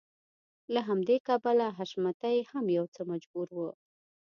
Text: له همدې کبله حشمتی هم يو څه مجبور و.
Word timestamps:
له 0.73 0.81
همدې 0.89 1.17
کبله 1.27 1.65
حشمتی 1.77 2.37
هم 2.51 2.65
يو 2.77 2.85
څه 2.95 3.01
مجبور 3.11 3.47
و. 3.53 3.59